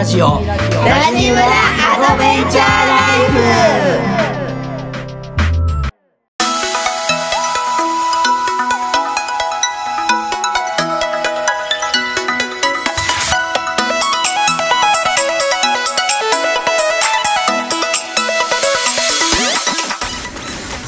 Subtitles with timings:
[0.00, 0.26] ラジオ。
[0.26, 0.56] ラ
[1.14, 3.36] ジムラアドベンチャーライフ。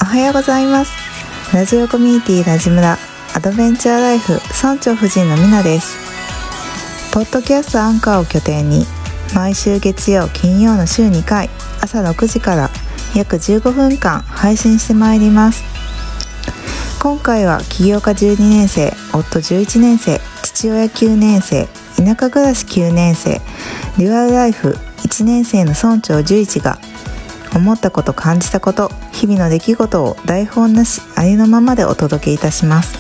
[0.01, 0.91] おはようございます。
[1.55, 2.97] ラジオコミュニティラジムラ
[3.35, 6.01] アドベンチャーライフ村長夫人のみなです。
[7.13, 8.87] ポッドキャストアンカーを拠点に
[9.35, 11.49] 毎週月曜金曜の週2回
[11.81, 12.71] 朝6時から
[13.17, 15.65] 約15分間配信してまいります。
[17.01, 23.41] 今回は起業家12年生夫11年生父親9年生田舎暮らし9年生
[23.99, 26.79] デュアルライフ1年生の村長11が
[27.57, 32.99] 思ったこと感じたこと日々の出来事を台本なしありのままでお届けいたします。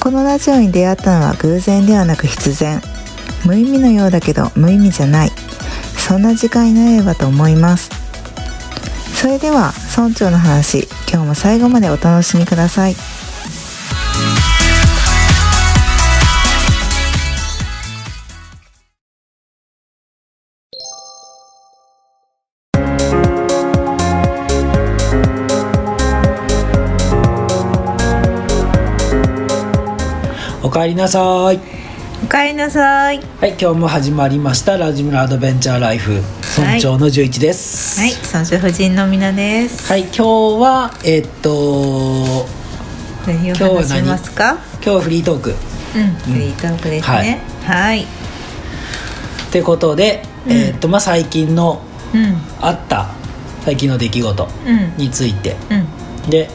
[0.00, 2.93] このラジオに出会ったのは偶然ではなく必然。
[3.44, 5.30] 無意味のようだけど無意味じゃない。
[5.96, 7.90] そんな時間になればと思います。
[9.14, 12.94] それでは村長の話今日も最後までお楽しみください。
[30.62, 31.83] おかえりなさい。
[32.22, 33.20] おかえりなさい。
[33.40, 36.22] はい今日も始まりましたラジムラアドベンチャーライフ。
[36.58, 38.00] 村長の11です。
[38.00, 38.12] はい。
[38.12, 39.86] 村長夫人のみなです。
[39.88, 42.46] はい、今日はえーっと
[43.26, 43.76] 何を今日は何？
[43.82, 44.58] 話しますか？
[44.76, 45.50] 今日はフリートーク。
[45.50, 47.40] うんフリートークですね。
[47.64, 48.02] はい。
[48.02, 48.06] っ
[49.52, 50.52] てことで、うん。
[50.52, 51.82] えーっとまあ最近の
[52.14, 52.36] うん。
[52.60, 53.08] あった
[53.64, 54.96] 最近の出来事うん。
[54.96, 55.56] について。
[56.24, 56.30] うん。
[56.30, 56.48] で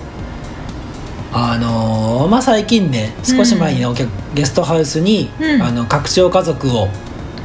[1.31, 5.61] あのーまあ最近ね少し前にね、お客ゲストハウスに、うん。
[5.61, 6.87] あの拡張家族を、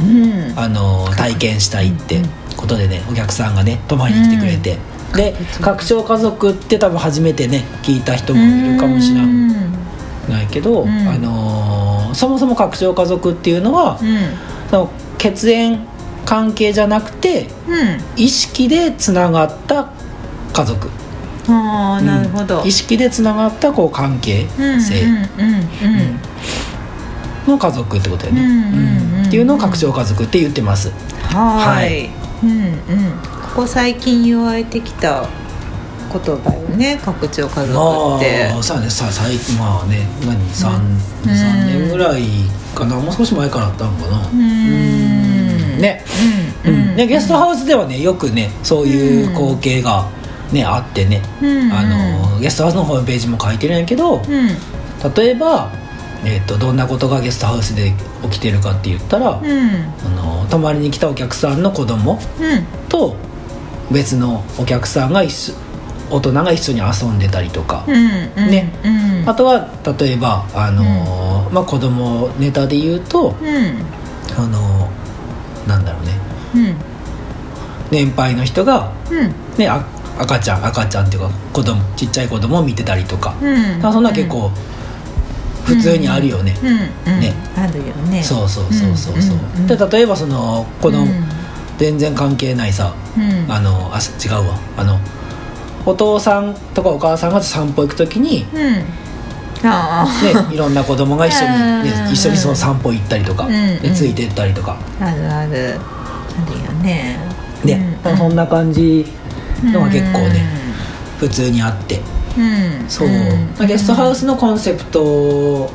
[0.01, 0.59] うん。
[0.59, 2.29] あのー体験したいってうん。
[2.57, 4.79] ことでねお客さんがね泊まりに来てくれて、
[5.15, 9.49] で拡張家族って多分初めてね聞いた人もいるかもしれうん。
[10.29, 10.89] ないけど、うん。
[11.09, 14.19] あのーそもそも拡張家族っていうのは、うん。
[14.71, 15.81] その血縁
[16.25, 18.01] 関係じゃなくてうん。
[18.17, 19.91] 意識でつながった
[20.55, 20.89] 家族
[21.49, 22.61] ああなるほど。
[22.63, 25.19] うん意識でつながったこう関係うん性うんうん。
[25.19, 26.19] うん。
[27.47, 29.27] の家族ってことだよね、うんうんうんうん。
[29.27, 30.91] っていうのを拡張家族って言ってます。
[31.29, 32.07] ははい。
[32.07, 32.11] い
[32.43, 32.73] うんうん。
[33.55, 35.29] ここ最近言われてきた
[36.13, 36.99] 言葉よね。
[37.05, 37.73] 拡張家族って。
[37.73, 38.91] ああそうやね。
[38.91, 41.31] さ最近まあね何？3, うん。
[41.31, 42.23] 3年ぐらい
[42.75, 42.97] かな。
[42.97, 44.19] もう少し前からあったのかな。
[44.19, 45.79] うーん。
[45.81, 46.05] ね。
[46.65, 46.75] うん。
[46.75, 46.97] うん。
[46.97, 50.09] でゲストハウスではねよくねそういう光景が
[50.55, 51.23] ねあってね。
[51.43, 54.23] うんあのゲストハウスのホームページも書いてるんやけどうん。
[55.15, 55.71] 例えば、
[56.25, 57.93] えー、とどんなことがゲストハウスで
[58.23, 59.43] 起きてるかって言ったら、うん。
[59.43, 62.89] あの泊まりに来たお客さんの子供うん。
[62.89, 63.17] と
[63.91, 65.55] 別のお客さんが一緒
[66.11, 68.73] 大人が一緒に遊んでたりとか、うんうんね。
[68.85, 69.29] うん。
[69.29, 74.39] あとは例えばあのー、まあ、子供ネタで言うとうん。
[74.39, 75.05] あのー
[75.67, 76.13] なんだろうね。
[76.55, 76.77] うん。
[77.91, 79.35] 年配の人が、うん。
[79.59, 79.85] ね、あ
[80.19, 83.81] 赤ちゃん赤ちゃんっていうか子供ちっちゃい子供を見てたりとか、うん。
[83.81, 84.51] そんな結構
[85.65, 87.35] 普通にあるよね、ね。
[87.57, 88.23] あるよね。
[88.23, 91.25] そうそうそうそうそう、で例えばそのこの、うん。
[91.79, 92.95] 全然関係ないさ。
[93.17, 93.53] うん。
[93.53, 94.59] あのあ違うわ。
[94.77, 94.99] あの
[95.87, 98.85] お父さんとかお母さんが散歩行く時に、ね、
[100.53, 101.83] いろんな子供が一緒に、 うん。
[101.83, 103.47] ね、一緒にその散歩行ったりとか、
[103.95, 105.79] ついてったりとか、あるある。
[106.47, 107.19] あるよね。
[107.65, 107.99] ね。
[108.05, 108.17] うん。
[108.17, 109.07] そんな感じ
[109.73, 110.45] のが結構ね、
[111.19, 112.01] 普通にあって。
[112.37, 112.89] うん。
[112.89, 113.67] そう、ん。
[113.67, 115.71] ゲストハウスのコンセプト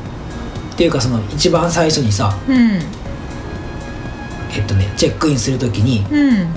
[0.73, 2.55] っていうかその一番最初にさうん。
[4.51, 6.47] えっとねチェックインする時にうん。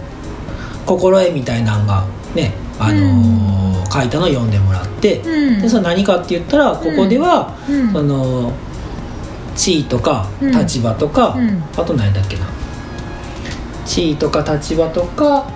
[0.86, 3.62] 心得みたいなんがねあのー
[3.92, 5.60] 書いたのを読んでもらって、うん。
[5.60, 7.92] でそれ何かって言ったらここでは、うん。
[7.92, 8.52] その
[9.54, 10.50] 地位とかうん。
[10.50, 11.62] 立場とか、うん。
[11.76, 12.46] あと何だっけな。
[13.84, 15.46] 地位とか立場とか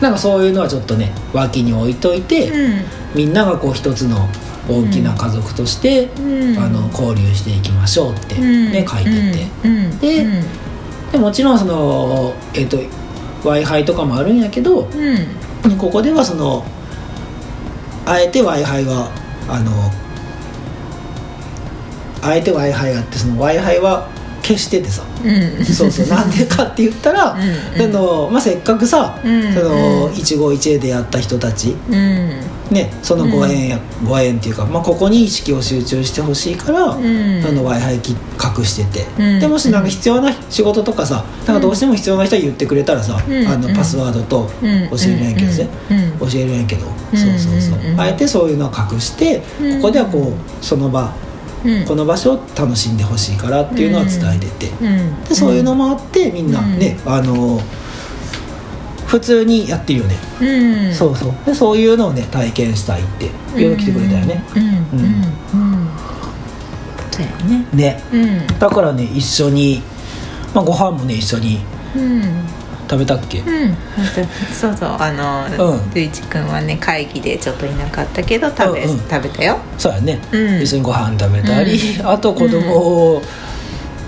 [0.00, 2.84] なんかそういうのはちょっとね脇に置いといて、うん。
[3.14, 4.28] みんながこう一つの
[4.68, 6.58] 大きな家族として、うん。
[6.58, 8.72] あの交流していきましょうって、うん。
[8.72, 9.98] ね書いてて、うん。
[11.12, 12.78] でもちろんそのえっ、と
[13.44, 14.88] w i f i とかもあるんやけど
[15.64, 15.76] うん。
[15.76, 16.64] ここではその
[18.06, 19.10] あえて w i f i は
[19.48, 19.70] あの
[22.22, 24.08] あえて w i f i があってその w i f i は
[24.50, 25.02] 消しててさ。
[25.24, 25.64] うん。
[25.64, 26.06] そうそう。
[26.10, 27.36] なんでかって言ったら、
[27.76, 32.30] うんあのまあ、せっかくさ、うんその一期一会でやった人たちうん。
[32.70, 37.42] ねそのご縁や、ご縁っていうか、まあ、ここに意識を集中してほしいから、ん。
[37.42, 37.94] その w i f i
[38.58, 39.40] 隠してて、うん。
[39.40, 43.46] でもしなんか必要な仕事とかさなんかどうしても必要な人は言ってくれたらさ、うん。
[43.46, 44.88] あのパスワードとうん。
[44.90, 45.68] 教えるんやけどね、
[46.20, 46.28] うん。
[46.28, 47.18] 教えるんやけど、うん。
[47.18, 48.00] そうそうそう、うん。
[48.00, 49.80] あえてそういうのを隠して、うん。
[49.80, 51.12] ここではこうその場
[51.64, 51.84] うん。
[51.84, 55.24] この場所を楽しんでほしいからっていうのは伝えてて、うん。
[55.24, 57.60] でそういうのもあってみんなね、あの
[59.06, 60.94] 普通にやってるよね、うん。
[60.94, 61.32] そうそう。
[61.44, 63.04] でそういうのをね体験したいっ
[63.54, 64.62] ていうの来てくれたよね、うん。
[64.62, 64.72] うん。
[64.72, 65.88] うん。
[67.10, 67.66] そうやね。
[67.72, 68.02] ね。
[68.12, 68.46] うん。
[68.58, 69.82] だからね一緒に、
[70.54, 71.60] まあ、ご飯もね一緒に
[71.96, 72.44] うん
[72.90, 73.76] 食べたっけ、うん、
[74.52, 74.88] そうそう。
[74.98, 75.90] あの、うん。
[75.94, 78.98] ルイチ君はね会議でちょっといなかったけど食べ,、うんうん。
[79.08, 79.58] 食べたよ。
[79.78, 80.60] そうやね、うん。
[80.60, 82.76] 一緒にご飯食べたり、あと子供
[83.14, 83.22] を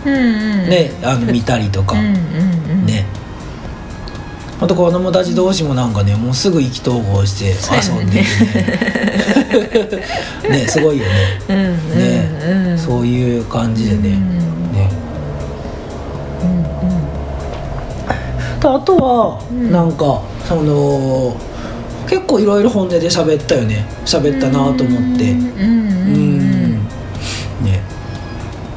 [0.04, 0.16] うんう
[0.66, 0.68] ん。
[0.68, 2.16] ね、あの見たりとか、うんうんう
[2.82, 2.86] ん。
[2.86, 3.04] ね。
[4.60, 8.26] あと子供たち同士もなんかねもうすぐ意気投合して遊んでてね。
[10.50, 10.66] ね。
[10.66, 11.10] すごいよね。
[11.48, 11.68] うんうんう
[12.54, 12.74] ん。
[12.74, 14.41] ね、そういう感じでね,、うん
[18.62, 19.70] ねとあとは、ん。
[19.72, 21.36] なんかその
[22.08, 23.86] 結構いろいろ本音で喋ったよね。
[24.04, 25.32] 喋ったなと思って。
[25.32, 26.72] うんうんうん
[27.64, 27.80] ね。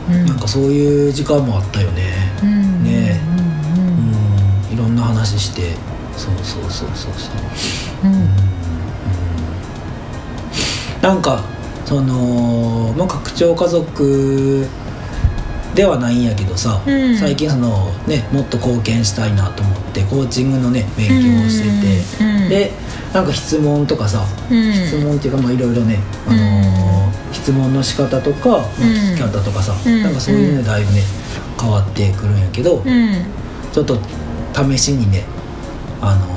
[0.10, 0.26] うん。
[0.26, 2.14] なんかそういう時間もあったよね。
[2.42, 2.84] うん。
[2.84, 3.20] ね。
[3.28, 5.74] うんうんいろんな話して。
[6.18, 7.30] そうそうそうそうそ
[8.04, 8.06] う。
[8.06, 8.30] うん。
[11.02, 11.44] なんか
[11.86, 14.66] その、まあ、拡張家族
[15.76, 17.18] ではないんやけどさ、うん。
[17.18, 21.66] 最近そのねもっと貢献したいなと思ってコーチングのね勉強をして
[22.18, 22.72] て、うんうんで
[23.14, 24.74] なんか質問とかさ、うん。
[24.74, 30.04] 質問っていうかまあいろいろね、あのー質問の仕方とか、まあ聞き方とかさ、うん。
[30.04, 31.02] なんかそういうのでだいぶね
[31.60, 33.26] 変わってくるんやけど、うん。
[33.72, 33.98] ちょっと
[34.54, 35.24] 試しにね
[36.02, 36.35] あのー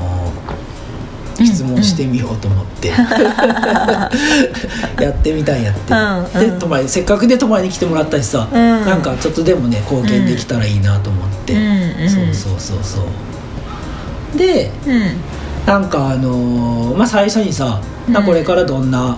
[1.45, 2.89] 質問してみようと思って、
[5.01, 5.95] やってみたんやって、
[6.47, 8.61] で泊まりせっかくで泊まりに来てもらったしさ、うん。
[8.85, 11.55] なんかちょっとでもね貢献できたらいいなと思って、
[12.09, 13.01] そうそうそうそ
[14.35, 14.39] う。
[14.39, 15.03] でうん。
[15.67, 19.17] なんかあのーまあ最初にさ、まあこれからどんな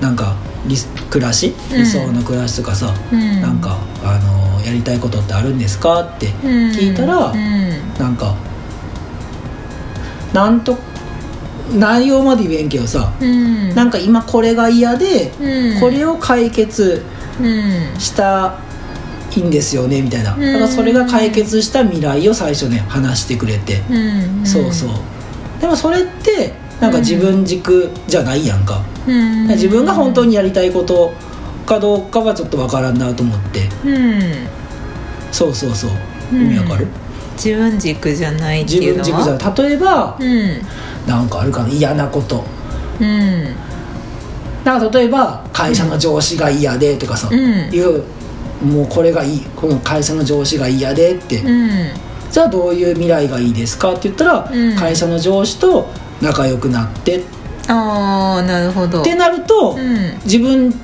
[0.00, 0.34] なんか
[0.66, 0.76] 理
[1.10, 1.54] 暮らし？
[1.72, 1.78] うん。
[1.78, 3.40] 理想の暮らしとかさ、うん。
[3.40, 6.00] なんかあのーやりたいことってあるんですか？
[6.02, 7.68] って聞いたら、うん。
[7.98, 8.34] なんか
[10.32, 10.76] なんと
[11.74, 13.74] 内容まで言えんけどさ、うん。
[13.74, 15.80] なんか今これが嫌で、うん。
[15.80, 17.02] これを解決
[17.40, 18.58] うんした
[19.36, 20.40] いんですよねみたいな、ん。
[20.40, 24.46] だからそれが解決した未来を最初ね話してくれて、うん。
[24.46, 24.90] そうそう。
[25.60, 29.48] でもそれってなんか自分軸じゃないやんか、うん。
[29.48, 31.12] 自分が本当にやりたいこと
[31.66, 33.68] かどうかはちょっとわからんなと思って。
[33.84, 34.20] うん。
[35.32, 35.90] そうそうそう。
[36.32, 36.46] うん。
[36.46, 36.86] 意味わかる、
[37.36, 39.04] 自分軸じゃないって自いうのは？
[39.04, 39.68] 分軸じゃない。
[39.68, 41.08] 例えば、うん。
[41.08, 41.68] なんかあるかな？
[41.68, 42.44] 嫌なこと。
[43.00, 43.54] うん。
[44.64, 47.38] なんか例えば会社の上司が嫌でとかさ、うん。
[47.72, 48.02] いう
[48.64, 49.40] もうこれがいい。
[49.54, 51.90] この会社の上司が嫌でって、うん。
[52.30, 54.76] じゃあどういう未来がいいですかって言ったら、うん。
[54.76, 55.88] 会社の上司と
[56.20, 57.18] 仲良くなって。
[57.18, 57.22] っ
[57.68, 59.02] ああなるほど。
[59.02, 60.18] てなると、うん。
[60.24, 60.74] 自分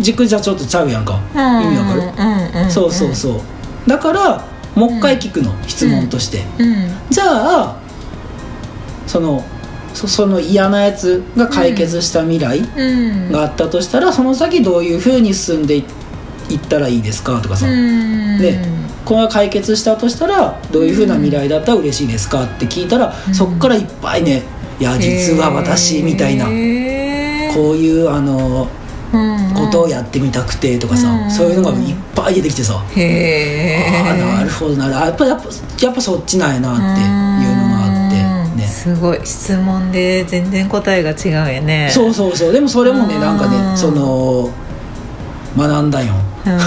[0.00, 2.70] 軸じゃちょっとちゃうやんか、意味わかる、うんうんうん。
[2.70, 3.40] そうそうそう。
[3.88, 4.44] だから
[4.74, 7.76] もう一回聞くの、質問として、うんじゃあ
[9.06, 9.44] その
[9.92, 15.84] そその嫌なやつが解決した未来うんがあったとしたら、その先どういうふうに進んでい
[16.50, 18.38] いったらいいですかとかさ、うん。
[18.38, 18.58] で
[19.04, 24.42] これが解決したとしたらどういうふうな未来だったら嬉しいですかって聞いたら、そっからいっぱいね
[24.80, 26.46] 「いや実は私」みたいな、
[27.54, 28.83] こういうあのうん
[29.54, 34.04] ことをやってみたくてとかさ、うんそういうのがいっぱい出てきてさ、へえ。
[34.06, 34.88] ああなるほどな。
[34.88, 35.48] やっぱやっぱ
[35.80, 36.88] やっぱそっちなんやなっていう
[37.56, 38.16] のがあって
[38.56, 38.66] ね。
[38.66, 41.88] すごい質問で全然答えが違うよね。
[41.90, 42.52] そうそうそう。
[42.52, 43.20] でもそれもねうん。
[43.20, 44.50] なんかねその
[45.56, 46.12] 学んだよ。
[46.46, 46.52] うん。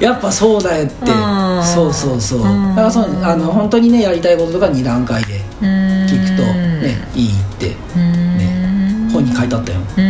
[0.00, 1.10] やっぱそうだよって。
[1.10, 1.64] うん。
[1.64, 2.42] そうそうそう。
[2.42, 2.68] うん。
[2.70, 7.68] だからそのあの本当にねやりたいこととか2段階で聞くとねいいって。
[7.96, 9.08] ね。
[9.12, 9.78] 本に書いてあったよ。
[9.96, 10.07] うん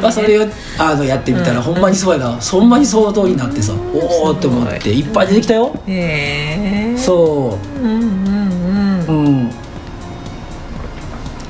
[0.00, 0.46] まあそれを
[0.78, 2.32] あのやってみたらほんまにそうやな。
[2.40, 5.02] ほんまにその通りになってさおおって思ってい。
[5.02, 5.74] っぱい出てきたよ。
[5.86, 7.78] へえそう。
[7.78, 9.26] うんうんうん。
[9.26, 9.50] うん。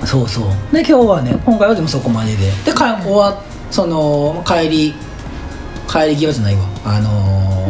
[0.07, 0.45] そうそう。
[0.73, 2.50] で今日はね今回はでもそこまでで。
[2.64, 4.95] でか終わその帰り
[5.88, 6.62] 帰り際じゃないわ。
[6.85, 7.11] あの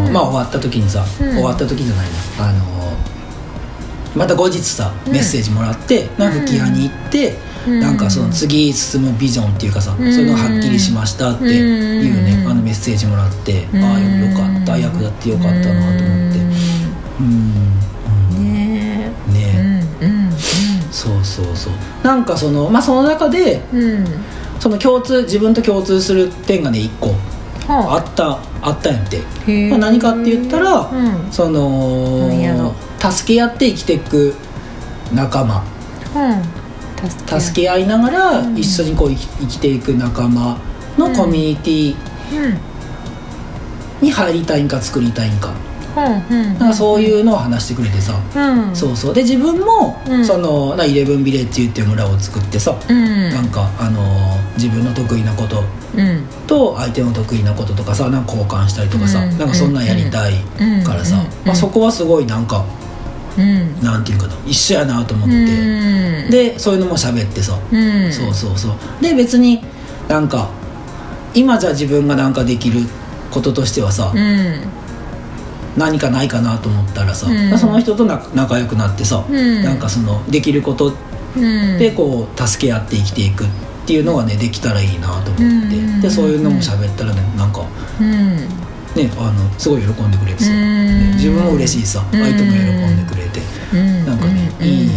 [0.04, 0.12] ーうん。
[0.12, 1.30] まあ終わった時にさ、うん。
[1.32, 2.06] 終わった時じゃない
[2.38, 2.46] な。
[2.48, 2.70] あのー
[4.16, 5.12] また後日さうん。
[5.12, 10.12] メッセージもらって、なんか吹き屋に行って、うんなんかその次進むビジョンっていうかさ、うん。
[10.12, 12.50] そういうのがはっきりしましたっていうね、うん。
[12.50, 13.84] あのメッセージもらって、うん。
[13.84, 16.38] ああよかった役立ってよかったなと思って。
[17.20, 17.52] うん、
[18.36, 18.52] うん。
[18.54, 19.84] ねね。
[20.00, 20.32] うん。
[20.90, 21.72] そうそそうそう。
[22.02, 24.04] なんかそのまあその中でうん。
[24.58, 27.14] その共通自分と共通する点がね一個
[27.68, 27.74] あ。
[27.74, 31.32] はったあったんやって、まあ、何かって言ったら、うん。
[31.32, 34.34] その助け合って生きていく
[35.12, 35.64] 仲間。
[36.14, 36.59] うん
[37.40, 37.86] 助け合い。
[37.86, 38.56] ながらうん。
[38.58, 40.58] 一緒にこう生きていく仲間
[40.98, 41.94] のコミュニティ
[42.34, 42.58] うん。
[44.00, 45.52] に入りたいんか作りたいんか。
[45.96, 48.76] なんかそういうのを話してくれてさ、うん。
[48.76, 49.14] そうそう。
[49.14, 50.24] で自分も、うん。
[50.24, 53.30] そのなイレブンビレッジっていう村を作ってさ、うん。
[53.30, 55.62] なんかあのー自分の得意なこと
[55.96, 56.22] うん。
[56.46, 59.38] と相手の得意なこととかさなんか交換したりとかさ、うん。
[59.38, 60.34] なんかそんなんやりたい
[60.84, 61.46] からさ、うん。
[61.46, 62.64] まあ、そこはすごいなんか
[63.40, 63.82] うん。
[63.82, 66.30] なんていうかな一緒やなと思って、うん。
[66.30, 68.12] でそういうのも喋ってさ、うん。
[68.12, 69.02] そうそうそう。
[69.02, 69.62] で別に
[70.08, 70.50] なんか
[71.34, 72.80] 今じゃ自分がなんかできる
[73.30, 74.60] こととしてはさ、うん。
[75.76, 77.58] 何かないかなと思ったらさ、うん。
[77.58, 79.62] その人とな仲良くなってさ、うん。
[79.62, 80.92] なんかそのできること
[81.36, 81.78] うん。
[81.78, 83.48] でこう助け合って生きていくっ
[83.86, 86.00] ていうのがねできたらいいなと思って、うん。
[86.00, 87.64] でそういうのも喋ったらねなんか
[88.00, 88.59] うん
[89.04, 90.56] ねあのすごい喜んでくれてさ、うん。
[90.56, 92.04] ね自分も嬉しいさ。
[92.12, 92.20] うん。
[92.22, 93.40] 相手も喜んでくれて、
[93.72, 94.06] うん。
[94.06, 94.66] なんかね、うん。
[94.66, 94.90] いい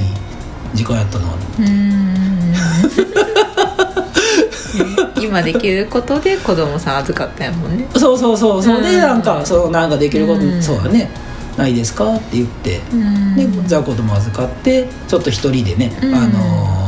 [0.73, 2.53] 時間やったなとうん。
[5.21, 7.87] 今できることで子供さん預かったんやもんね。
[7.95, 8.81] そうそうそうそう。
[8.81, 8.97] でうん。
[8.97, 10.61] なんかそのなんかできること、うん。
[10.61, 11.09] そうだね。
[11.57, 13.35] ないですかって言って、うん。
[13.35, 16.15] でじゃあ子供預かってちょっと一人でね、うん。
[16.15, 16.83] あのー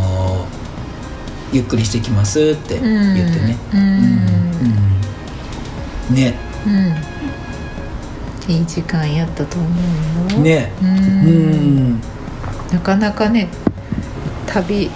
[1.54, 3.58] ゆっくりしてきますって言ってね。
[3.74, 3.80] うん。
[3.80, 3.88] うん。
[6.10, 6.16] うん。
[6.16, 6.34] ね。
[6.66, 6.96] うん
[8.48, 9.68] いい時間やったと思
[10.30, 10.40] うよ。
[10.40, 10.72] ね。
[10.82, 10.92] ううん。
[11.96, 12.02] ん
[12.72, 13.48] なかなかね
[14.48, 14.90] 旅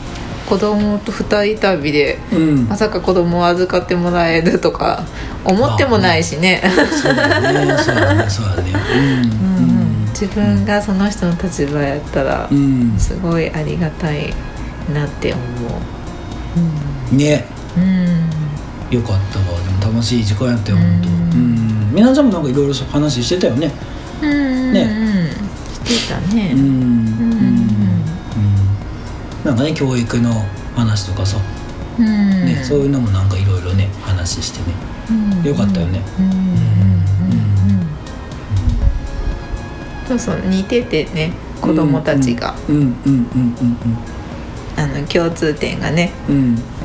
[0.47, 2.67] 子供と二人旅でうん。
[2.67, 5.03] まさか子供を預かってもらえるとか
[5.45, 6.61] 思ってもないしね。
[7.01, 7.77] そうだね。
[7.83, 8.29] そうだね。
[8.29, 8.71] そうだね。
[8.95, 9.01] うん。
[9.01, 9.65] う
[10.05, 10.05] ん。
[10.09, 14.33] 自分がその人の立場やったらうん、すごいありがたい
[14.93, 15.41] なって思
[17.11, 17.15] う。
[17.15, 17.45] ん、ね。
[17.77, 18.29] ううん。
[18.89, 19.45] よかったわ。
[19.79, 21.09] でも楽しい時間やったよ本当。
[21.09, 21.58] ううんん
[21.91, 23.71] みなちゃんもなんかいろいろ話してたよね
[24.21, 24.73] うん。
[24.73, 24.81] ね。
[24.81, 24.85] う
[25.45, 25.49] ん
[25.85, 26.51] してたね。
[26.53, 26.59] うん。
[26.59, 28.03] うんうんん。
[29.43, 30.31] なんかね教育の
[30.75, 31.37] 話とかさ、
[31.97, 32.05] うん。
[32.45, 34.75] ねそういうのもなんかいろいろね話してね。
[35.09, 35.43] うん。
[35.43, 36.01] よかったよね。
[36.19, 36.55] うんうんうんうんう
[40.05, 40.07] ん。
[40.07, 41.31] そうそう似ててね
[41.61, 43.55] 子供たちが、うんうんうん
[44.75, 46.11] あの共通点がね。
[46.27, 46.79] うんうんうん。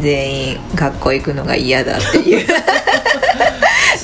[0.00, 2.46] 全員学校行くのが嫌だっていう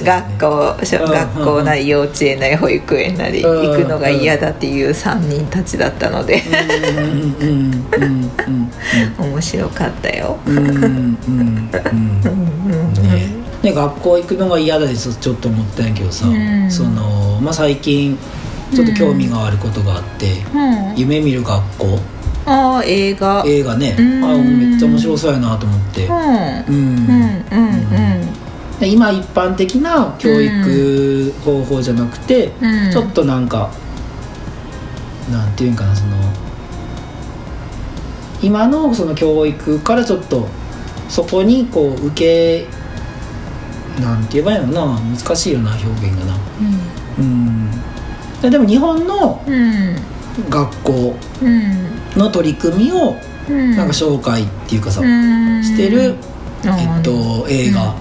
[0.04, 6.42] 学校学校なり幼稚園なり保育園なりうん行くのが嫌だっていう3人たちだったので。
[6.90, 10.38] うんうんうんうん面白かったよ。
[10.46, 11.68] うんうんうんうん。
[13.02, 13.28] ね。
[13.62, 16.70] ね学校行くのが嫌だですちょっと思ったんやけどさ、うん。
[16.70, 18.18] そのまあ最近
[18.74, 21.98] ちょっと興味があることがあって、うん、夢見る学校。
[22.46, 23.44] ああ映画。
[23.46, 24.24] 映画ね、うん。
[24.24, 26.14] あめっちゃ面白そうやなと思って、うん。
[26.14, 27.08] うん。
[27.50, 27.72] うん
[28.22, 28.37] うんで
[28.86, 32.86] 今一般的な教育方法じゃなくて、うん。
[32.86, 33.70] うんちょっとなんか
[35.30, 36.16] なんていうんかなその
[38.42, 40.46] 今のその教育からちょっと
[41.08, 42.66] そこにこう受け
[44.00, 46.36] なんて言えばいいのかな難しいよな表現がな。
[47.18, 47.70] うん。
[48.40, 49.96] ででも日本のうん。
[50.48, 51.88] 学校うん。
[52.16, 53.16] の取り組みを
[53.48, 53.76] うん。
[53.76, 55.64] なんか紹介っていうかさ、うん。
[55.64, 56.14] してる、
[56.64, 57.94] えっと、映画。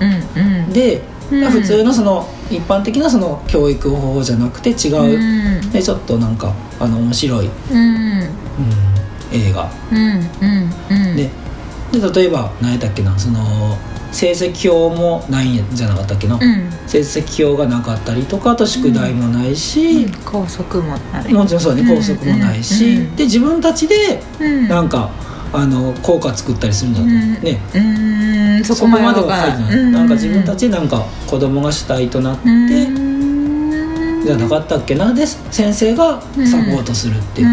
[0.71, 1.51] で、うん。
[1.51, 5.59] 普通のその一般的なその教育方法じゃなくて違う。
[5.77, 8.21] う、ちょっとなんかあの面白い、うん。
[8.21, 8.27] うん、
[9.31, 9.69] 映画。
[11.15, 11.29] で
[11.91, 13.77] で例えば何やったっけなその
[14.11, 16.69] 成績表もないんじゃなかったっけな、うん。
[16.87, 21.33] 成績表がなかったりとかあと宿題もないし、高速もない。
[21.33, 23.15] もちろんそうだね校則もないし、うん。
[23.17, 24.67] で自分たちでうん。
[24.67, 25.09] なんか、
[25.53, 27.05] あの効果作ったりするんだと。
[27.05, 27.41] 思う、うん。
[27.41, 27.59] ね。
[27.75, 27.79] う
[28.61, 29.91] んそそこまではは書いてない、うん。
[29.91, 32.53] なんか自分たちでなんか子供が主体となって、う
[34.23, 34.23] ん。
[34.25, 35.13] じゃなかったっけな？
[35.13, 37.45] で先生がサポートするって、う。
[37.45, 37.49] ん。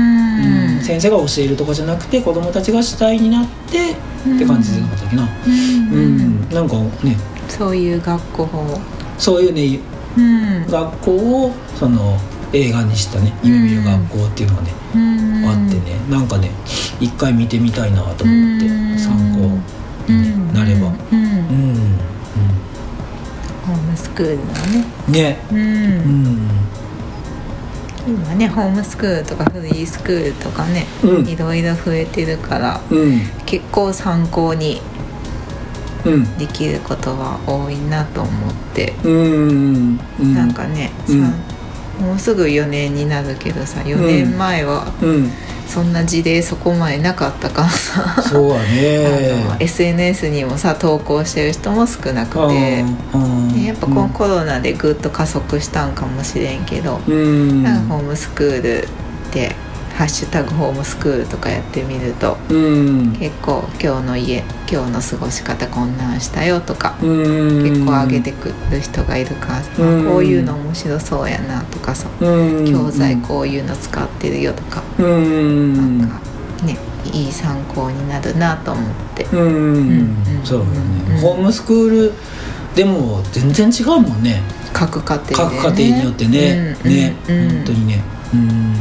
[0.77, 0.83] うん。
[0.83, 5.29] 先生が教えるとかじゃなくて子供たちが主体になってって感じじゃなかったっけな。
[5.47, 5.53] うん。
[5.95, 7.17] うん、なんかね。
[7.49, 8.81] そういう学校を
[9.19, 9.79] そういうね
[10.17, 10.67] うん。
[10.67, 12.19] 学校をその
[12.54, 15.44] 映画にしたね夢見る学校っていうのがね、うん。
[15.44, 16.50] あってねなんかね
[17.00, 18.99] 一回見てみたいなと思ってうん。
[18.99, 19.40] 参考
[20.12, 20.87] に、ねなれば。
[20.87, 20.92] うん。
[20.92, 21.99] うん、
[23.66, 24.87] ホームスクールのね。
[25.08, 26.34] うん、ねううん。
[26.37, 26.50] ん
[28.06, 31.26] 今ねホームスクールとかフリースクールとかねうん。
[31.26, 33.20] いろいろ増えてるからうん。
[33.46, 34.80] 結構参考に
[36.04, 36.38] うん。
[36.38, 38.92] できることは多いなと思って。
[39.02, 41.23] うんうんなんかね、うん。
[41.23, 41.32] さ
[42.01, 45.31] もうすぐ4年になるけどさ4年前はうん。
[45.67, 48.23] そんな事例そこまでなかったからさ。
[48.23, 49.57] そうやね。
[49.61, 52.85] SNS にもさ投稿してる人も少なくて、
[53.65, 57.63] やっぱこのコロナでぐっと加速したんかもしれんけど、うん。
[57.63, 58.89] なんかホームスクール
[59.33, 59.57] で
[59.95, 63.13] 「ハッシュタグホームスクール」とかやってみるとうん。
[63.13, 67.63] 結構今日の家今日の過ごし方こんなんしたよとか、うん。
[67.63, 70.05] 結構上げてくる人がいるからさ、うん。
[70.07, 72.29] こういうの面白そうやなとかさ、う
[72.63, 72.65] ん。
[72.71, 75.99] 教材こういうの使ってるよとか、うん。
[75.99, 76.21] なんか
[76.65, 76.77] ね
[77.13, 78.85] いい参考になるなと思っ
[79.15, 79.25] て。
[79.33, 80.17] うん、うん。
[80.43, 80.71] そうだね、
[81.11, 81.17] うん。
[81.19, 82.13] ホームスクール
[82.75, 84.43] でも全然違うもんね。
[84.73, 86.91] 各家庭で、ね、各家庭によってね、うん。
[86.91, 87.49] ね、うん。
[87.49, 88.03] 本当にね。
[88.35, 88.75] うん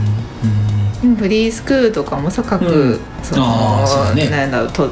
[1.15, 2.99] フリースクールとかもさ各、うん。
[3.21, 4.29] そのそね。
[4.29, 4.89] なんだろうと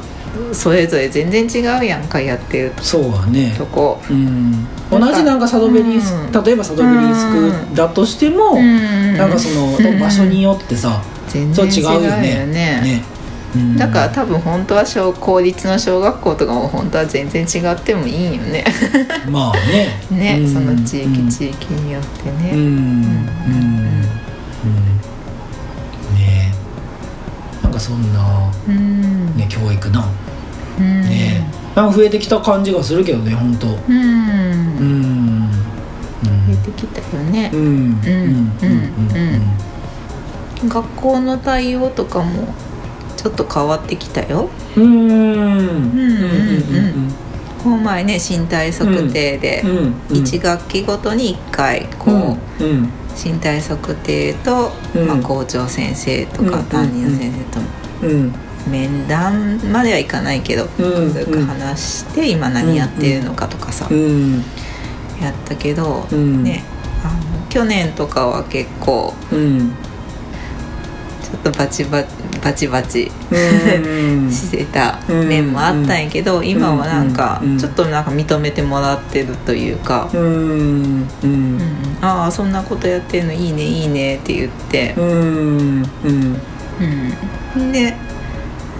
[0.52, 3.54] それぞれ全然違うやんかやってるうんそうはね。
[3.56, 6.44] とこ、うん、同じなんかサドベリース、うん。
[6.44, 9.16] 例えばサドベリースクールだとしても、うん。
[9.16, 10.00] なんかその、うん。
[10.00, 12.46] 場所によってさ全然違うよね。
[12.46, 13.12] ね。
[13.76, 18.64] だから多分本当は小公立の小学校とかも本当は全然違ってもいいんよね。
[19.28, 20.00] まあね。
[20.10, 20.52] ね、うん。
[20.52, 23.02] その地域、うん地域によってうん。
[23.02, 23.71] ね、うん
[29.88, 31.02] うんうん。
[31.02, 31.46] ね。
[31.74, 33.66] なんか増えてきた感じがするけどね本当。
[33.68, 33.98] うん、う
[34.84, 35.50] ん。
[36.22, 37.50] 増えてきたよね。
[37.52, 37.60] うん。
[37.60, 38.52] うん。
[38.62, 38.82] うん。
[40.62, 40.68] うん。
[40.68, 42.54] 学校の対応とかも
[43.16, 44.48] ちょっと変わってきたよ。
[44.76, 44.84] うん。
[44.84, 45.60] うん。
[45.60, 47.14] うん。
[47.62, 49.70] この前ね身体測定でうん。
[49.76, 49.94] うん。
[50.08, 52.90] 1学期ごとに1回こう、うん。
[53.14, 55.06] 身体測定と、うん。
[55.06, 56.64] まあ、校長先生とかうん。
[56.64, 58.34] 担任の先生とうん
[58.68, 64.42] 面談まではいかないけど、うん軽く話して今何やってるのかとかさ、うん
[65.20, 66.42] やったけど、うん。
[66.42, 66.64] ね
[67.04, 69.70] あの去年とかは結構うん。
[71.22, 72.08] ちょっとバチバチ
[72.42, 81.06] バチバチうん してた面もあったんやけど、今はなんかうんちょっとなんか認めてもらってるというか、うん
[82.00, 85.82] ああそんなことやってるのいいねいいねって言って、うん。
[87.72, 87.94] で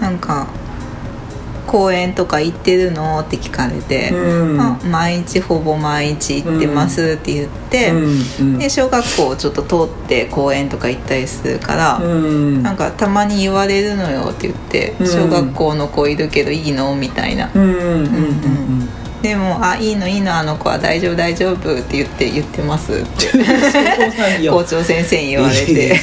[0.01, 0.47] なんか
[1.65, 4.59] 「公園とか行ってるの?」って聞かれて「うん。
[4.61, 7.91] あ毎日ほぼ毎日行ってます」って言って、
[8.39, 12.01] うんで小学校をちょっと通って公園とか行ったりするから。
[12.03, 12.61] うん。
[12.63, 15.07] なんかたまに言われるのよって言ってうん。
[15.07, 16.95] 小学校の子いるけどいいの？
[16.95, 17.49] みたいな。
[17.53, 17.63] うん。
[17.63, 18.89] うんうん
[19.23, 22.91] でも「あいいのいいのあの子は大丈夫大丈夫」って言って言ってます。
[22.93, 25.95] って校長先生に言われて。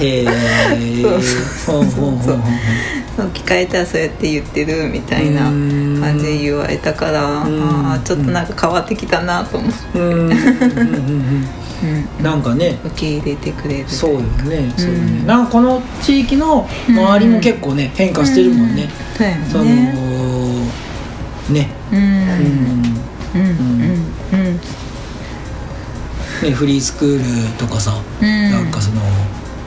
[0.00, 0.26] へえ
[1.66, 2.40] そうほうほう
[3.16, 7.60] そう聞かれたらそうやって言ってるみたいなうん感じで言われたからん。
[7.60, 10.04] ああちょっとなんか変わってきたなと思って、うん。
[10.04, 10.12] うん。
[10.12, 10.30] うん。
[10.30, 11.48] うん。
[12.18, 12.22] うん。
[12.22, 12.78] なんかね。
[12.84, 14.72] 受け入れてくれるそうよね。
[14.76, 15.20] そうよね。
[15.20, 18.88] うんなんかこの地域の周りも結構ね変化してるもんね。
[19.16, 19.64] そうやその
[21.50, 21.60] ね。
[21.60, 23.40] ねうん。
[23.40, 23.50] うん。
[23.50, 23.58] うん。
[24.32, 24.50] うん。
[24.50, 24.60] うん。
[26.42, 27.18] ねフリースクー
[27.52, 28.50] ルとかさうん。
[28.50, 29.00] なんかその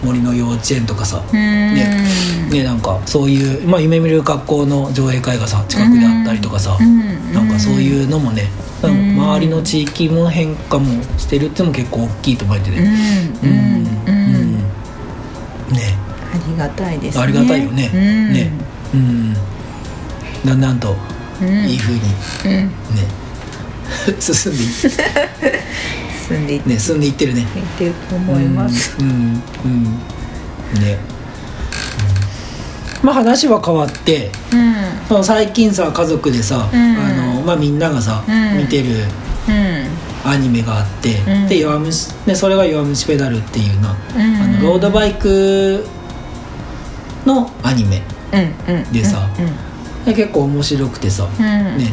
[0.03, 1.33] 森の幼稚園とかさうん。
[1.33, 2.05] ね。
[2.51, 7.33] ねなんかそういうまあ夢見る学校の上映会がさ近くであったりとかさうん。
[7.33, 8.43] なんかそういうのもね
[8.81, 12.85] 周りの地域も変化もしてるっていうのも結構大きいと思っててうん。
[12.85, 14.15] ねうん。
[14.15, 14.53] うん。
[15.73, 15.97] ね。
[16.33, 17.23] ありがたいですね。
[17.23, 17.91] ありがたいよね。
[17.93, 18.33] うん。
[18.33, 18.51] ね。
[18.93, 19.33] うん。
[20.45, 21.99] だんだんとうんいい風に。
[22.45, 22.51] うん。
[22.51, 22.71] ね。
[24.19, 26.69] 進んでい進んでいって。
[26.69, 27.41] ね進んでいってるね。
[27.41, 28.95] いってると思います。
[28.99, 29.83] うんうん、うん。
[30.81, 30.97] ね、
[33.01, 33.07] うん。
[33.07, 34.31] まあ話は変わって。
[35.09, 35.23] うん。
[35.23, 36.97] 最近さ家族でさ、うん。
[36.97, 38.57] あのまあ、みんながさ、うん。
[38.59, 38.89] 見てる
[39.47, 39.85] うん。
[40.23, 41.47] アニメがあって、うん。
[41.47, 44.21] で弱虫ね、それが「弱虫ペダル」っていうな、うん。
[44.41, 45.85] あのロードバイク
[47.25, 48.01] のアニメ
[48.31, 48.91] うんうん。
[48.91, 49.70] でさうん
[50.05, 51.37] で結構面白くてさ、うん。
[51.39, 51.89] ねえね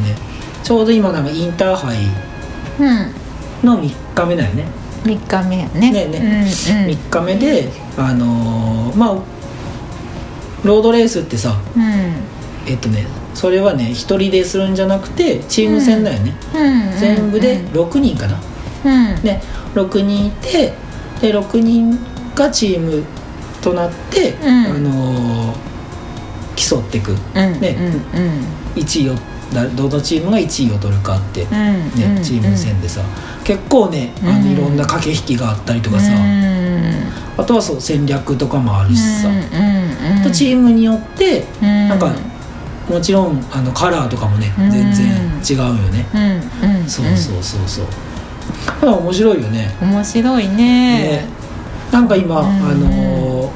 [0.62, 0.64] え。
[0.64, 1.99] ちょうど今なんかインターハイ
[2.81, 3.66] うん。
[3.66, 4.64] の3日目だよね。
[5.05, 5.92] 3日目やね。
[5.92, 6.90] ねえねうんうん。
[6.90, 9.18] 3日目であのーまあ
[10.64, 11.83] ロードレースってさうん。
[12.66, 16.99] えっとねそれはね1人でするんじゃなくてチーム戦だよね、うん。
[16.99, 18.40] 全部で6人かな、
[18.85, 19.23] うん。
[19.23, 19.40] で
[19.75, 20.73] 6人いて
[21.21, 21.99] で6人
[22.35, 23.05] がチーム
[23.61, 24.49] となって、うん。
[24.49, 25.28] あのー
[26.59, 27.12] 競っていく。
[27.12, 27.77] うんね。
[28.14, 28.44] うんうん。
[28.75, 29.14] 1位を
[29.53, 32.23] だどのチームが1位を取るかって、うんねうん。
[32.23, 33.01] チーム戦でさ。
[33.44, 36.92] 結構ねあのうんいろんな駆け引きがあったりとかさ、うん。
[37.37, 39.29] あとはそう戦略とかもあるしさ、
[40.23, 41.88] とチームによってうん。
[41.88, 42.12] なんか
[42.88, 44.71] もちろんあのカラーとかもねうん。
[44.71, 45.07] 全然
[45.49, 46.05] 違うよね、
[46.87, 47.87] そうそうそうそう。
[48.66, 49.75] だから面白いよね。
[49.81, 50.57] 面白いね。
[50.57, 51.25] ね。
[51.90, 52.47] なんか今、うん。
[52.47, 53.51] あのー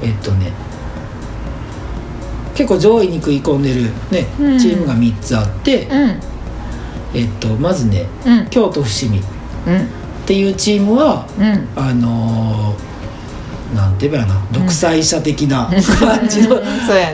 [0.00, 0.52] えっとね
[2.58, 4.58] 結構上位に食い込んでる、ねうん。
[4.58, 6.20] チームが3つあって、うん。
[7.14, 8.46] えっと、まずねうん。
[8.50, 9.18] 京都伏見。
[9.20, 9.22] っ
[9.68, 9.88] うん。
[10.26, 11.68] ていうチームはうん。
[11.76, 12.88] あのー
[13.76, 16.56] なんて言えばいいのかな独裁者的な 感じの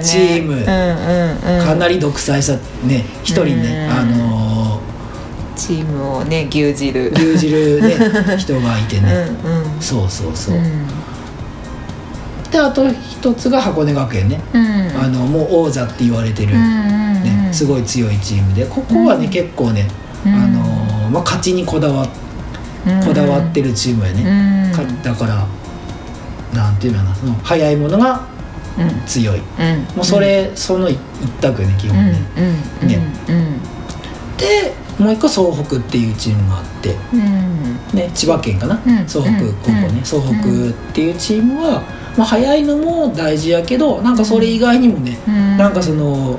[0.00, 0.64] チーム。
[1.62, 2.54] かなり独裁者
[2.85, 3.98] ね一人ねうん。
[3.98, 4.80] あの
[5.57, 7.12] チームをね牛耳る。
[7.12, 7.96] ー牛耳るね
[8.38, 9.12] 人がいてうんね
[9.44, 9.83] うん。
[9.83, 10.54] そうそうそう。
[10.54, 10.87] うん。
[12.50, 14.40] であと一つが箱根学園ね。
[14.54, 14.73] うん
[15.38, 16.53] もう王者って言われてる。
[16.55, 18.64] ねすごい強いチームで。
[18.66, 19.31] ここはねうん。
[19.31, 19.87] 結構ね
[20.25, 20.53] あうん。
[20.55, 22.07] のーまあ勝ちにこだわ
[22.87, 23.01] うん。
[23.05, 25.47] こだわってるチームやうねだから
[26.53, 28.27] なんていうのかなその速いものが
[28.79, 29.38] うん強い。
[29.38, 29.97] うん。
[29.97, 30.99] もうそれその一
[31.40, 31.94] 択よね基うん。
[31.94, 32.18] 本ね
[32.83, 32.88] うん。
[32.88, 32.99] ね。
[33.29, 33.59] うん。
[34.37, 37.76] でもう一個総北っていうチームがあってうん。
[37.92, 38.80] ね千葉県かな？
[38.87, 39.09] うん。
[39.09, 39.38] 総北うん。
[39.62, 40.35] 高校ね総北っ
[40.92, 41.83] ていうチームは
[42.16, 45.57] まあ速いのも大事やけどなんかそれ以外にもねうん。
[45.57, 46.38] なんかその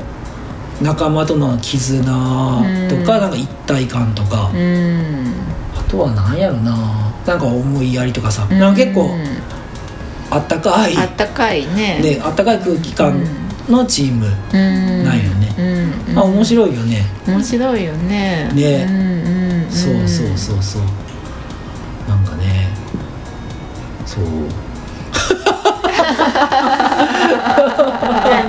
[0.81, 2.03] 仲間との絆
[2.89, 3.05] とうん。
[3.05, 5.33] かなんか一体感とかうん。
[5.75, 6.73] あとは何やろな。
[7.25, 8.45] なんか思いやりとかさ。
[8.45, 9.09] なんか結構
[10.29, 10.97] あったかい。
[10.97, 11.99] あったかいね。
[12.01, 13.19] ねあったかい空気感
[13.69, 15.03] のチームうん。
[15.03, 15.55] なんよね。
[15.57, 16.11] うん。
[16.11, 16.19] うん。
[16.19, 17.05] あ面白いよね。
[17.27, 18.49] 面白いよね。
[18.53, 18.85] ね。
[18.87, 18.99] うんう
[19.63, 20.81] んんそうそうそうそう。
[22.07, 22.69] なんかね。
[24.05, 24.23] そう。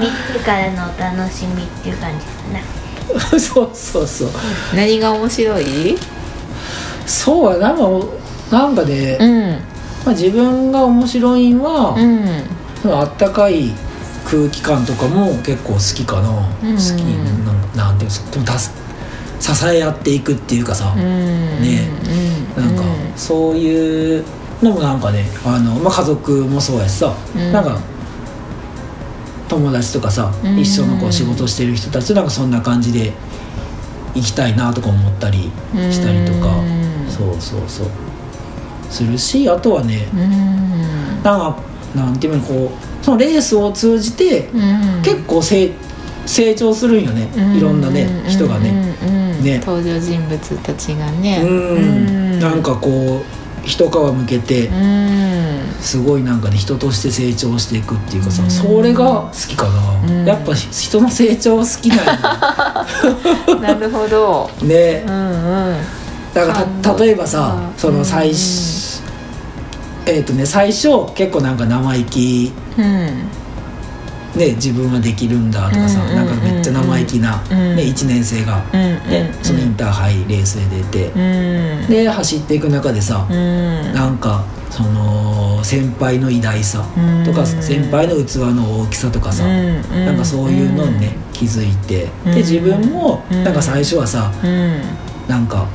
[0.00, 2.32] 見てからのお楽しみっていう感じか
[3.32, 4.28] な そうそうそう。
[4.74, 5.96] 何が面白い？
[7.06, 7.72] そうやな。
[7.72, 7.82] んか
[8.50, 9.50] なんかね、うん。
[9.50, 9.56] ま
[10.06, 12.28] あ、自分が面白いんは、うん。
[12.82, 13.70] そのあったかい
[14.28, 16.30] 空気感とかも結構好きかな、
[16.62, 16.74] うん。
[16.74, 18.72] 好きなんなんていうのでもたす
[19.38, 21.02] 支え合っていくっていうかさ、うん。
[21.62, 21.88] ね。
[22.56, 22.66] うん。
[22.66, 22.82] なんか
[23.16, 24.24] そういう
[24.62, 27.52] のもなんかねあの、まあ、家族もそうやしさ、うん。
[27.52, 27.78] なんか
[29.48, 30.58] 友達とかさ、うん。
[30.58, 33.12] 一緒のこう仕事してる人たちとなんかそんな感じで
[34.14, 35.52] 行きたいなとか思ったり
[35.92, 37.06] したりとか、うん。
[37.08, 37.86] そうそうそう。
[38.90, 41.22] するしあとはねうん。
[41.22, 41.58] なんか
[41.96, 45.02] なんていうのこうそのレースを通じてうん。
[45.02, 45.72] 結構成
[46.26, 48.72] 成長するんよね、いろんなね人がね。
[49.42, 49.58] ね。
[49.64, 51.40] 登場人物たちがね。
[51.42, 52.40] うん。
[52.40, 55.60] なんかこう一皮向けてうん。
[55.80, 58.50] すごいなんかね人として成長していくっていうかさ、うん。
[58.50, 60.24] それが好きかな、うん。
[60.26, 64.16] やっぱ人の成長好きなん なるほど。
[64.16, 65.04] よね。
[65.06, 65.76] うんうん。
[66.34, 67.78] だからた例えばさうん。
[67.78, 68.85] その最初、
[70.06, 72.52] えっ、とね最初結構なんか生意気。
[72.78, 73.28] うん。
[74.36, 77.76] ね自分はできるんだとかさ、うんうんうんなんかめっちゃ生意気な、うん。
[77.76, 81.86] ね、1年生が、うんねそのインターハイレースで出て、うん。
[81.88, 83.94] で走っていく中でさ、うん。
[83.94, 86.84] なんかその先輩の偉大さ
[87.24, 87.46] とか、うん。
[87.46, 92.32] 先輩の器の大きさとかさ、うんなんかそういうのにね、気づいて、うん。
[92.32, 93.42] で自分もうん。
[93.44, 94.80] なんか最初はさ、うん。
[95.26, 95.66] なんか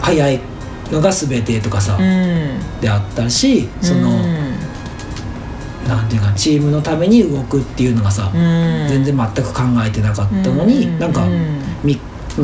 [0.00, 0.40] 速い
[0.90, 2.80] のが全てとかさ、うん。
[2.80, 4.54] であったしその、うん。
[5.88, 8.88] なんていうかチームのために動くっていうのがさ、うん。
[8.88, 10.98] 全然全く考えてなかったのに、うん。
[10.98, 11.60] なんか、うん。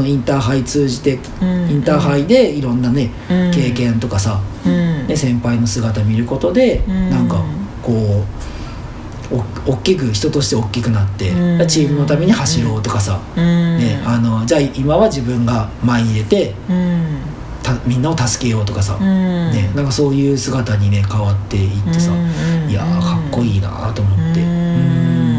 [0.06, 1.70] インターハイ通じて、うん。
[1.70, 3.50] インターハイでいろんなね、うん。
[3.50, 5.06] 経験とかさ、うん。
[5.06, 7.10] ね、先輩の姿見ることで、うん。
[7.10, 7.42] なんか
[7.82, 11.68] こうお大きく人として大きくなって、うん。
[11.68, 13.78] チームのために走ろうとかさ、うん。
[13.78, 17.20] ね、あのじゃあ今は自分が前に出てうん。
[17.32, 17.39] た
[17.86, 19.50] みんなを助けようとかさ、うん。
[19.52, 24.40] ね、なんかそういう姿にね変わっていってさ、うんいやーかっこいいなと思って。
[24.40, 24.58] ううんんう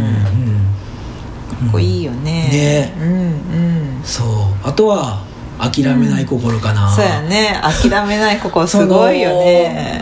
[0.10, 0.15] ん。
[1.60, 2.50] かっこいいよね。
[2.52, 2.94] ね。
[3.00, 3.15] うんう
[4.00, 4.02] ん。
[4.04, 4.28] そう。
[4.67, 5.24] あとは
[5.60, 7.62] 諦めない心かな、そうやね。
[7.62, 10.02] 諦めない心すごいよね。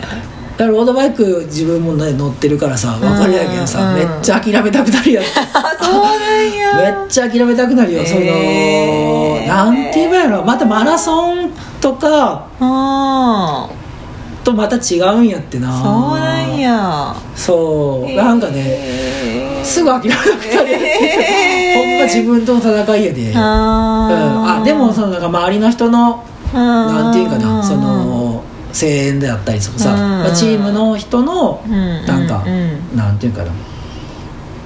[0.56, 3.94] だからロードバイク自分もね乗ってるからさ分かるやけどさ、うん。
[3.96, 6.74] めっちゃ諦めたくなるやつあ そうなんや。
[6.98, 10.42] めっちゃ諦めたくなるよ、そのへーなんて言えばいいの？
[10.44, 13.70] またマラソンとかあ
[14.44, 15.68] とまた違うんやってな。
[15.70, 17.14] あそうなんや。
[17.36, 18.14] そう。
[18.14, 21.90] なんかねすぐ諦めたくなる、へー。
[21.90, 32.96] ほんま自分との戦いやで、うん、あーあでもそのなんか周りの人のななんていうかなその声援であったりとかさ、チームの人のななんかうん。
[32.96, 33.52] なんていうかな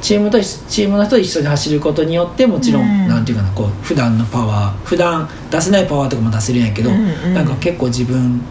[0.04, 3.08] チームと一チームの人と一緒に走ることによってもちろん、うん。
[3.08, 8.42] なんていうかなこう普段のパワー普段出せないパワーとかも出せるんやけど、うんうんなんか結構自分、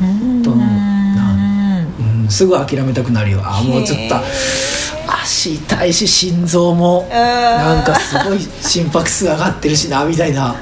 [0.00, 1.86] うんとのなん
[2.22, 3.40] うん、すぐ諦めたくなるよ。
[3.42, 4.14] あもうちょっと
[5.22, 10.54] 足痛いし心臓もなんかすごい心拍数上がってるしなみたいな。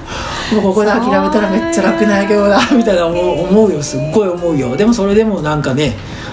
[0.54, 3.82] もうここで諦めたらめっちゃ楽なんやけどなみたいな思う思うよ。
[3.82, 4.74] すっごい思うよ。
[4.74, 5.92] でもそれでもなんかね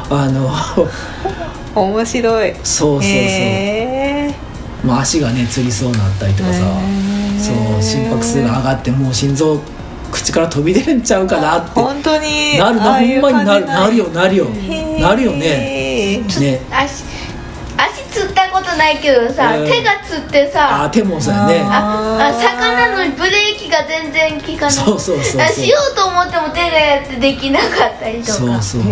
[0.10, 0.50] あの
[1.76, 2.54] 面白い。
[2.56, 4.34] そうそうそう、へ
[4.84, 7.40] もう足がねつりそうになったりとかさ、へー。
[7.40, 9.60] そう心拍数が上がってもう心臓
[10.12, 11.80] 口から飛び出るんちゃうかなって。
[11.80, 12.58] 本当に。
[12.58, 13.66] なるなああいうんほまになる。
[13.66, 14.46] なるよなるよ。
[15.00, 16.22] なるよね。
[16.40, 16.62] ね。
[16.72, 17.11] 足
[18.72, 19.68] ことないけどさ、うん。
[19.68, 21.62] 手がつってさあ手もそうやね。
[21.64, 24.72] ああ魚のブレーキが全然効かない。
[24.72, 25.42] そうそうそうそう。
[25.42, 28.34] あしようと思っても手がやってできなかったりとか。
[28.34, 28.84] そうそうそう。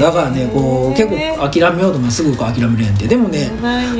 [0.00, 1.16] だからねこう結構
[1.48, 3.50] 諦めようともすぐこう諦めれんってでもね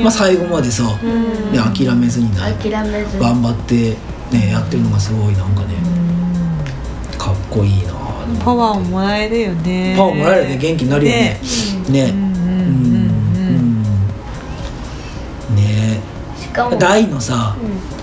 [0.01, 3.23] まあ最後までさ、ね、諦めずにね諦めずに。
[3.23, 3.95] 頑張って
[4.31, 5.75] ねやってるのがすごいなんかね
[7.17, 7.93] かっこいいな
[8.43, 9.93] パワーをもらえるよね。
[9.97, 10.57] パワーもらえるよね。
[10.57, 11.39] 元気になるよね。
[11.89, 12.03] ね。
[12.05, 12.30] う
[16.51, 16.77] かも。
[16.77, 18.01] 大のさうん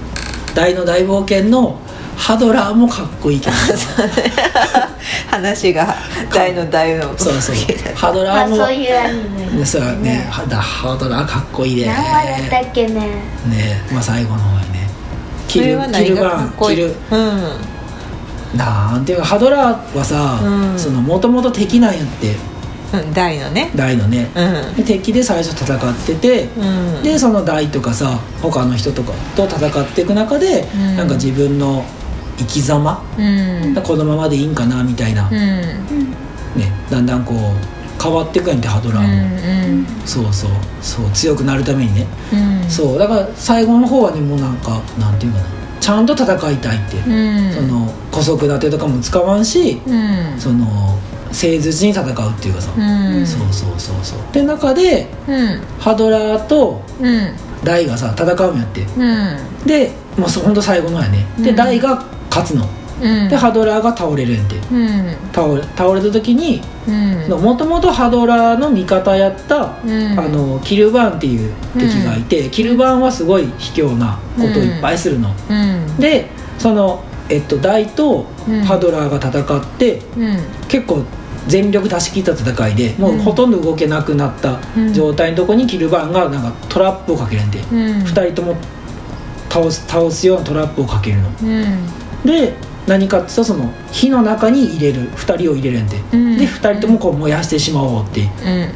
[0.54, 1.78] 大の大冒険の
[2.16, 4.02] ハドラーもかっこいいけどさ
[5.30, 5.94] 話が
[6.32, 7.16] 大の大の。
[7.16, 7.56] そうそう。
[7.94, 10.26] ハドまラーもあそういうアニメでさね。
[10.28, 11.86] ハダハドラーかっこいいね。
[11.86, 13.00] 何話だったっけね。
[13.46, 14.90] ねまあ最後の方やね。
[15.46, 16.96] そキルキルバンキル。
[17.10, 18.58] うん。
[18.58, 20.78] なんていうかハドラーはさうん。
[20.78, 22.34] そのもともと敵なんやって
[22.92, 23.70] うん大のね。
[23.74, 24.30] 大のね。
[24.34, 24.74] うん。
[24.76, 27.02] で敵で最初戦っててうん。
[27.02, 30.96] でその大とかさ他の人とかと戦っていく中でうん。
[30.96, 31.84] なんか自分の
[32.38, 33.74] 生き様うん。
[33.82, 35.28] このままでいいんかなみたいな。
[35.28, 35.36] うん。
[35.36, 39.86] ねだんだんこう変わっていくやんってハドラうーもん。
[40.06, 40.50] そうそう。
[40.80, 42.06] そう強くなるためにね。
[42.32, 42.70] うん。
[42.70, 45.44] そうだから最後の方はねもうなんかなんていうかな。
[45.80, 46.96] ちゃんと戦いたいって。
[46.96, 47.52] うん。
[47.52, 50.38] その姑息立てとかも使わんしうん。
[50.38, 52.72] その誠実に戦うっていうかさ。
[52.76, 53.26] うん。
[53.26, 54.18] そうそうそうそう。
[54.32, 55.60] で中でうん。
[55.78, 57.32] ハドラーとうん。
[57.64, 58.82] ダイがさ戦うんやって。
[58.82, 59.66] うん。
[59.66, 61.26] でもうほんと最後のやね。
[61.38, 61.56] でうん。
[61.56, 62.66] ダイが勝つの。
[63.00, 63.28] うん。
[63.28, 64.56] でハドラーが倒れるんやって。
[64.56, 67.42] うん倒れ倒れた時にうん。
[67.42, 70.18] もともとハドラーの味方やった、うん。
[70.18, 75.96] あのキルバーンっていう敵がいて、キルバーンはすごい卑怯なことをいっぱいするの、うん。
[75.98, 78.60] でその、えっと、ダイとうん。
[78.62, 80.38] ハドラーが戦って、うん。
[80.68, 81.02] 結構
[81.46, 84.92] 全力出し切った戦いでもうほとんど動けなくなったうん。
[84.92, 88.02] 状態のとこにキルバーンがなんかトラップをかけるんで、うん。
[88.02, 88.56] 2人とも
[89.50, 91.28] 倒す倒すようなトラップをかけるの。
[91.42, 91.78] うん。
[92.24, 92.54] で
[92.86, 96.38] 何かってその火の中に入れる2人を入れるんで、うん。
[96.38, 98.22] で2人ともこう燃やしてしまおうって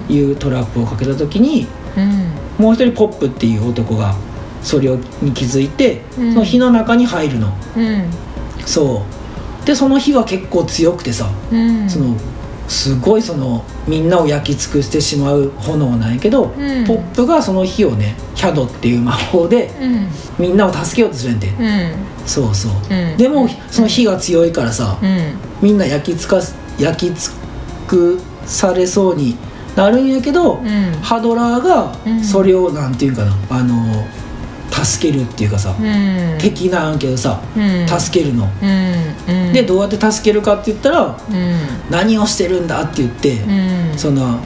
[0.08, 0.14] うん。
[0.14, 2.32] いうトラップをかけた時にうん。
[2.64, 4.14] もう一人ポップっていう男が
[4.62, 4.88] それ
[5.20, 6.32] に気づいて、うん。
[6.32, 7.52] その火の中に入るの。
[7.76, 8.04] うん
[8.66, 9.04] そ
[9.62, 9.66] う。
[9.66, 11.88] でその火は結構強くてさ、うん。
[11.88, 12.16] その
[12.68, 16.84] すごいそのみんなを焼き尽くしてしまう炎なんやけど、ん。
[16.86, 20.08] ポップがその火をねキャドっていう魔法でうん。
[20.38, 21.92] みんなを助けようとするんで、うん。
[22.26, 23.16] そうそう、うん。
[23.16, 25.34] でもその火が強いからさ、うん。
[25.60, 27.32] みんな焼き尽かす焼き尽
[27.86, 29.36] くされそうに
[29.76, 30.92] なるんやけど、うん。
[31.02, 32.24] ハドラーうがん。
[32.24, 34.06] それをなんていうかなあの
[34.72, 36.38] 助けるっていうかさ、うん。
[36.38, 37.86] 敵なんやけどさ、うん。
[37.86, 39.46] 助けるの、うん。
[39.46, 39.52] うん。
[39.52, 41.56] でどうやって助けるかって言ったらうん
[41.90, 43.98] 「何をしてるんだ?」って言って、うん。
[43.98, 44.38] その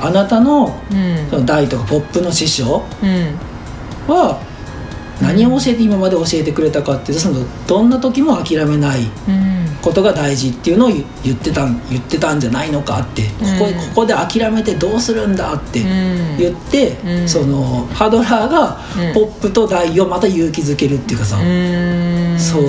[0.00, 1.30] あなたのうん。
[1.30, 4.14] そのダイとかポップの師匠うん。
[4.14, 4.38] は
[5.20, 9.50] 何を教えて今まで教えてくれたかっていうとそのどんな時も諦めないうん。
[9.82, 13.28] ことが大事っていうのを言言ってたん言ってたんじゃないのかってこ
[13.60, 13.74] こ,、うん。
[13.74, 16.36] ここで諦めてどうするんだってうん。
[16.38, 17.28] 言って、うん。
[17.28, 19.14] そのハドラーがうん。
[19.14, 22.38] ポップとダイをまた勇気づけるっていうかさ、うん。
[22.38, 22.62] そう。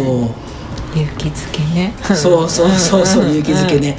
[0.94, 1.94] 勇気づけね。
[2.16, 3.98] そうそうそうそう勇気づけね、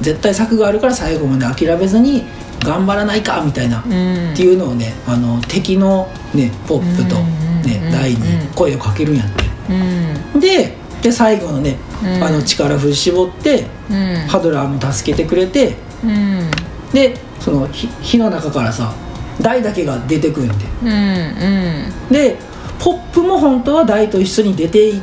[0.00, 2.24] 絶対策があるから最後まで諦めずに
[2.64, 4.32] 頑張らないかみたいな、うん。
[4.32, 7.44] っていうのをねあの敵の、ね、ポップと、ねうん
[7.90, 8.18] ダイに
[8.54, 9.44] 声をかけるんやって。
[10.34, 10.40] うん。
[10.40, 12.24] でで最後のね、うん。
[12.24, 14.16] あの力振り絞って、うん。
[14.28, 16.50] ハドラーも助けてくれてうん。
[16.92, 18.92] でその火火の中からさ
[19.40, 22.12] ダイだけが出てくるんでうんうん。
[22.12, 22.36] で
[22.78, 25.00] ポップも本当はダイと一緒に出てい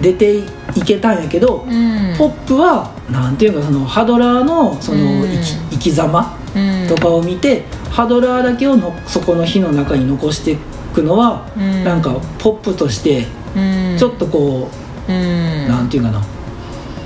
[0.00, 0.38] 出て
[0.74, 2.14] いけたんやけど、うん。
[2.18, 5.28] ポップはなんていうかそのハドラーのそのうん。
[5.28, 6.45] 生き,、生き様うん
[6.88, 10.56] とかを見て、ハドラーだけをのそこの火の中に残してい
[10.94, 11.84] くのは、うん。
[11.84, 13.60] なんかポップとしてう
[13.94, 13.96] ん。
[13.98, 14.68] ちょっとこ
[15.08, 15.68] う、うん。
[15.68, 16.22] なんていうかな。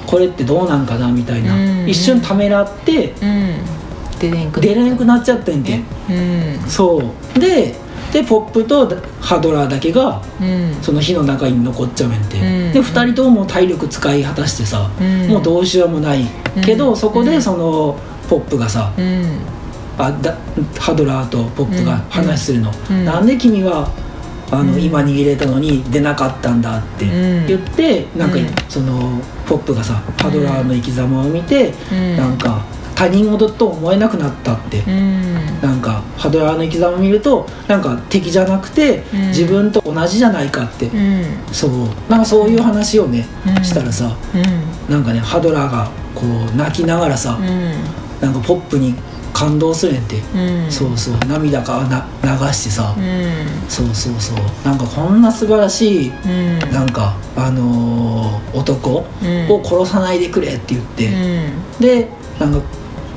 [0.06, 1.88] これってどうなんかなみたいな、うん。
[1.88, 3.54] 一瞬ためらってうん。
[4.18, 6.68] 出れんくなくなっちゃったんで、うん。
[6.68, 7.02] そ
[7.36, 7.38] う。
[7.38, 7.74] で
[8.12, 10.74] でポップとハドラーだけがうん。
[10.82, 12.72] その火の中に残っちゃうねんて、うん。
[12.72, 15.28] で2人とも体力使い果たしてさ、うん。
[15.28, 16.26] もうどうしようもない
[16.64, 16.96] けど、うん。
[16.96, 17.96] そこでその
[18.28, 19.38] ポップがさ、うん
[20.06, 20.36] あだ
[20.78, 23.04] ハドラーとポップが話するの、うん。
[23.04, 23.88] なんで君は
[24.50, 24.80] あの、うん。
[24.80, 27.46] 今逃げれたのに出なかったんだってうん。
[27.46, 28.46] 言って、なんかうん。
[28.68, 32.16] そのポップがさハドラーの生き様を見て、うん。
[32.16, 35.60] なんか他人事と思えなくなったって、うん。
[35.60, 39.28] なんかハドラーの生き様を見るとなんか敵じゃなくて、うん。
[39.28, 41.24] 自分と同じじゃないかって、うん。
[41.52, 41.70] そう。
[42.08, 43.64] なんかそういう話をね、うん。
[43.64, 44.92] したらさうん。
[44.92, 47.72] なんかねハドラーがこう泣きながらさ、うん。
[48.20, 48.94] なんかポップに
[49.32, 50.70] 感動するねんって、うん。
[50.70, 51.14] そうそう。
[51.28, 53.34] 涙がな流してさ、うん。
[53.68, 54.36] そうそうそう。
[54.64, 56.58] なんかこんな素晴らしいうん。
[56.72, 59.50] なんかあのー男うん。
[59.52, 61.80] を殺さないでくれって言って、うん。
[61.80, 62.60] でなんか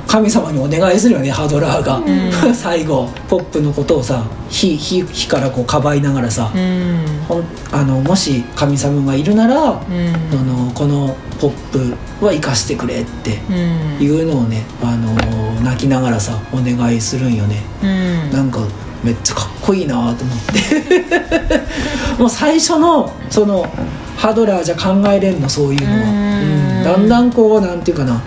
[0.06, 2.04] 神様にお願いするよねハドラーが、ん。
[2.54, 7.04] 最後ポップのことをさ火火火からこうかばいながらさ、うん
[7.72, 9.70] あのもし神様がいるなら、うん。
[9.70, 9.76] あ
[10.42, 13.52] のこのポップは生かしてくれってう
[14.00, 14.04] ん。
[14.04, 15.14] いうのをね、あの
[15.62, 18.30] 泣きながらさお願いするんよね、うん。
[18.30, 18.60] なんか
[19.02, 21.02] めっちゃかっこいいなと思って。
[22.18, 23.66] もう最初のその
[24.16, 26.78] ハドラーじゃ考えれんのそういうのは、うん。
[26.78, 26.84] うん。
[26.84, 28.22] だんだんこうなんていうかな。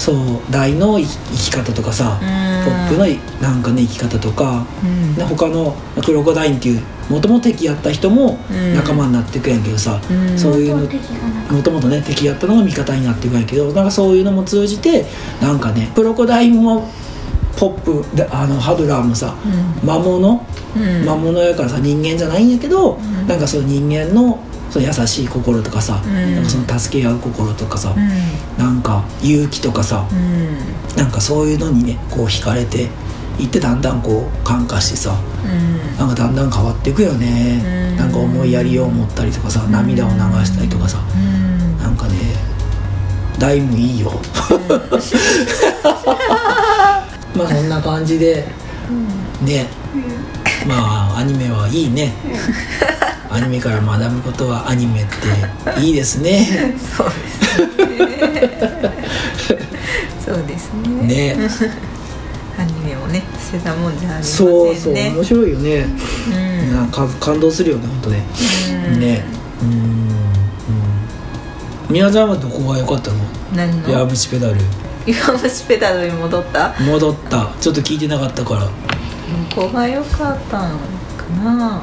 [0.00, 0.16] そう
[0.50, 2.26] 大の生き方とかさ、ポ
[2.68, 3.06] ップの
[3.40, 5.14] なんかね生き方とか、うん。
[5.14, 8.74] で他のクロコダインっていうもともと敵やった人もうん。
[8.74, 10.38] 仲間になっていくんやけどさ、うん。
[10.38, 15.06] そういうのもともとね敵やったのが味方になっていくんやけどなんかそういうのも通じて
[15.40, 16.88] なんかねクロコダインも
[17.56, 19.34] ポップであのハドラーもさ
[19.84, 20.46] 魔物？
[20.76, 21.04] うん。
[21.04, 23.26] 魔物やからさ人間じゃないんやけど、ん。
[23.26, 24.38] なんかその人間の
[24.70, 26.34] その優しい心とかさ、うん。
[26.34, 28.08] なんかその助け合う心とかさ、うん。
[28.58, 30.96] なんか勇気とかさ、うん。
[30.96, 32.88] なんかそういうのにねこう惹かれて
[33.38, 35.96] いってだんだんこう感化してさうん。
[35.98, 37.96] なんかだんだん変わっていくよね、うん。
[37.96, 41.78] なんか思いやりを持ったりとかさ涙を流したりとかさ、うん。
[41.78, 42.14] なんかね
[43.38, 44.12] ダイムいいよ。
[47.34, 48.46] まあそんな感じで
[49.42, 49.66] ね
[50.66, 52.12] まあアニメはいいね。
[53.30, 56.74] アニメから学ぶことはアニメっていいですね。
[56.96, 57.14] そうで
[57.78, 58.50] すね。
[60.24, 61.34] そうですね。
[61.36, 61.36] ね。
[62.58, 64.52] アニメもね捨てたもんじゃありませんね。
[64.52, 65.86] そうそう面白いよね、
[66.28, 66.30] う
[66.70, 66.74] ん。
[66.74, 68.24] なんか感動するよね本当ね、
[68.92, 69.00] うん。
[69.00, 69.24] ね。
[69.62, 69.80] うんうん。
[71.88, 73.16] 宮沢はどこが良かったの？
[73.54, 73.88] 何の？
[73.88, 74.56] 弱虫ペダル。
[75.06, 76.74] 弱虫ペダルに戻った？
[76.80, 77.48] 戻った。
[77.60, 78.68] ちょっと聞いてなかったから
[79.54, 80.78] どこが良かったの
[81.16, 81.82] かな。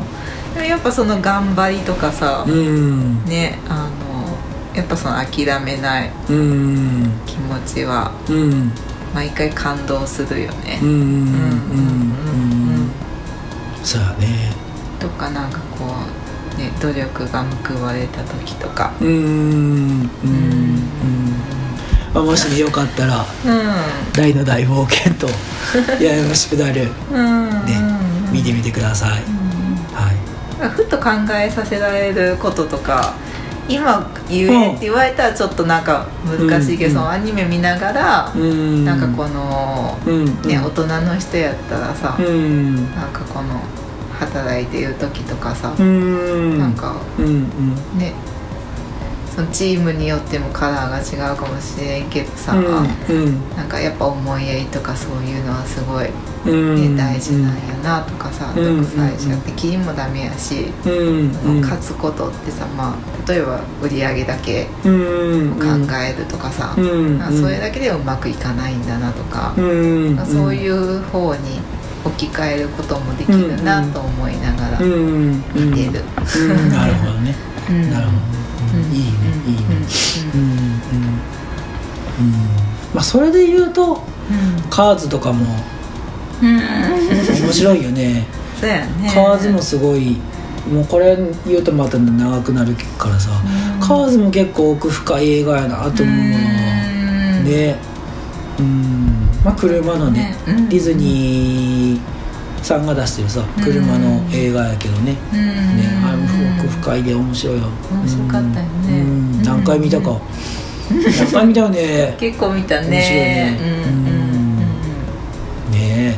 [0.53, 3.23] でもやっぱその頑張りとかさ、うん。
[3.25, 7.11] ねあのやっぱその諦めないうん。
[7.25, 8.71] 気持ちはうん。
[9.13, 10.79] 毎回感動するよね、
[13.83, 14.51] そうやね。
[14.99, 15.85] とかなんかこ
[16.55, 18.93] うね努力が報われた時とか。
[18.99, 20.09] うんうん。
[20.21, 21.16] うん
[22.17, 23.25] まあもしねよかったらう
[24.13, 25.27] 「大の大冒険」と
[26.03, 26.91] 「ややましペダル」ね
[28.31, 29.09] 見てみてください、
[29.93, 30.69] はい。
[30.69, 33.13] ふと考えさせられることとか
[33.69, 37.09] 今言えって言われたらちょっとなんか難しいけど、うん。
[37.09, 38.85] アニメ見ながら、うん。
[38.85, 40.25] なんかこの、うん。
[40.25, 42.75] ね、大人の人やったらさ、うん。
[42.95, 43.61] なんかこの
[44.19, 46.59] 働いてる時とかさ、うん。
[46.59, 47.99] なんかうんうん。
[47.99, 48.13] ね
[49.37, 52.59] そのチームによってもカラーが違うかもしれんけどさ、う
[53.13, 56.11] んなんかやっぱ思いやりとかそういうのはすごい、ね
[56.47, 61.61] うん大事なんやなとかさ、うん独裁者って気にもダメやし、うんうん。
[61.61, 64.89] 勝つことってさ、まあ、例えば売り上げだけう
[65.49, 66.75] ん考えるとかさ、か
[67.31, 71.59] それだけではうまくいかないんだなとか、うんまあそういう方に
[72.03, 75.69] 置き換えることもできるなと思いながらうんうん。
[75.69, 76.03] 見てる。
[76.39, 76.69] うん。
[76.71, 77.35] なるほどね。
[77.69, 77.91] うん。
[77.91, 78.37] なるほど
[78.93, 79.61] いいねいいね
[80.33, 82.31] うんうんうん
[82.93, 84.01] まあそれで言うと
[84.69, 85.45] カーズとかも
[86.41, 88.25] 面白いよね。
[88.59, 89.11] そうやね。
[89.13, 90.17] カーズもすごい
[90.71, 93.31] もうこれ言うとまた長くなるからさ。
[93.31, 97.45] うんカーズも結構奥深い映画やなと思うわうん。
[97.45, 97.75] ね。
[98.59, 99.29] うん。
[99.45, 101.99] まあ車のねディズニー
[102.63, 105.15] さんが出してるさ車の映画やけどね。
[105.31, 105.39] うん。
[105.77, 105.96] ね
[106.67, 107.63] 深いで面白いよ。
[107.91, 109.05] 面白かったよね。
[109.43, 110.19] 何回見たか。
[110.89, 112.15] 何回見たよね。
[112.19, 112.87] 結構見たね。
[112.87, 113.59] 面白いね。
[113.61, 113.65] う
[115.69, 115.71] ん。
[115.71, 116.15] ねえ。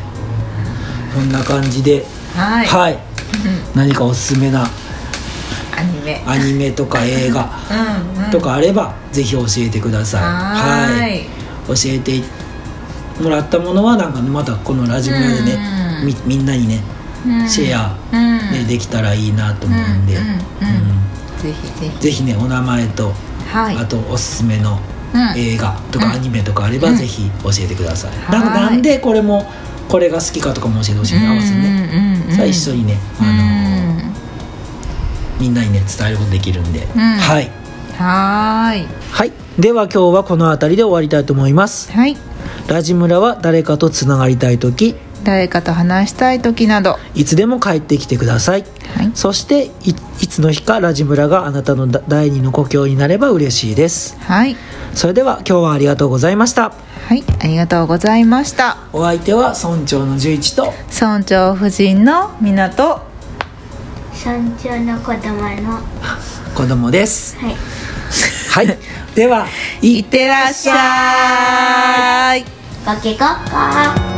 [1.14, 2.06] そんな感じで。
[2.36, 3.00] はい、
[3.76, 4.62] 何かおすすめな。
[4.62, 6.24] アニメ。
[6.26, 7.50] アニメとか映画。
[8.32, 10.22] とかあればぜひ教えてください。
[10.22, 11.24] はーい。
[11.68, 12.24] 教えて
[13.22, 15.60] もらったものはなんかまたこのラジオでね
[16.02, 16.08] うん。
[16.08, 16.99] みみんなにねうん
[17.48, 18.38] シェア、うん。
[18.52, 20.36] ね、できたらいいなと思うんで、うんうんうん。
[20.36, 20.40] うん。
[21.42, 22.00] ぜひぜひ。
[22.00, 23.14] ぜひねお名前と、
[23.52, 23.78] はい。
[23.78, 24.80] あとおすすめの
[25.14, 25.38] うん。
[25.38, 26.12] 映画とかうん。
[26.14, 26.96] アニメとかあれば、うん。
[26.98, 28.40] ぜひ教えてください、はい。
[28.40, 29.50] ななんでこれも
[29.90, 32.30] これが好きかとかも教えてほしいね合わせてね、うんうん。
[32.30, 34.14] うんさあ一緒にね、あのーうん。
[35.40, 37.00] みんなにね伝えることできるんで、うん。
[37.00, 37.50] はい。
[37.98, 38.88] はーい。
[39.12, 39.32] はい。
[39.58, 41.92] では今日はこの辺りで終わりたいと思います。
[41.92, 42.16] はい。
[42.68, 46.98] ラジ村は誰かとつながりたい時誰かと話したい時など。
[47.16, 48.66] いつでも帰ってきてください。
[48.96, 49.12] はい。
[49.14, 49.90] そしてい
[50.22, 54.18] いつの日かラジ村があなたのだ第二の故郷になれば嬉しいです。
[54.22, 54.56] はい。
[54.94, 56.72] それでは今日はありがとうございました。
[57.08, 57.24] はい。
[57.40, 58.78] ありがとうございました。
[58.94, 60.74] お相手は村長の十一と。
[60.92, 63.02] 村長夫人の港
[64.14, 65.80] 村長の子供の。
[66.56, 67.38] 子供です。
[67.38, 67.56] はい。
[68.50, 68.78] はい。
[69.16, 69.48] では
[69.82, 70.02] いい。
[70.02, 72.44] ってらっしゃい。
[72.86, 74.09] ゴキゴッコ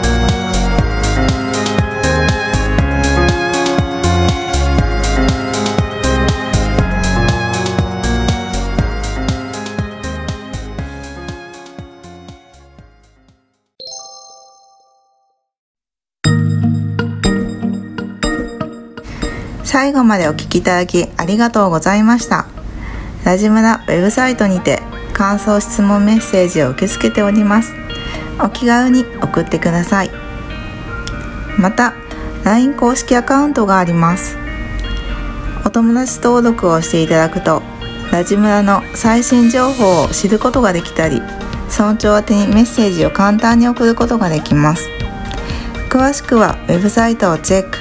[19.71, 22.45] 最後までお聞きいただきありがとうございました。
[23.23, 24.81] ラジムラウェブサイトにて
[25.13, 27.71] 感想質問メッセージを受け付けております。
[28.43, 30.11] お気軽に送ってください。
[31.57, 31.93] また
[32.43, 34.35] LINE 公式アカウントがあります。
[35.65, 37.63] お友達登録をしていただくと
[38.11, 41.21] ラジムラの最新情報を知ることができたり
[41.69, 44.89] 村長宛にメッセージを簡単に送ることができます。
[45.89, 47.80] 詳しくはウェブサイトをチェック。